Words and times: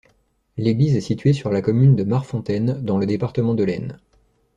L'église 0.57 0.95
est 0.95 0.99
située 1.01 1.31
sur 1.31 1.51
la 1.51 1.61
commune 1.61 1.95
de 1.95 2.03
Marfontaine, 2.03 2.81
dans 2.83 2.97
le 2.97 3.05
département 3.05 3.53
de 3.53 3.63
l'Aisne. 3.63 3.99